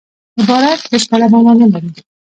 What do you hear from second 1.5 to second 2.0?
نه لري.